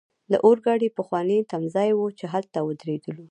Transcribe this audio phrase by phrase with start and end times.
[0.31, 3.19] د اورګاډي پخوانی تمځای وو، چې هلته ودریدلو.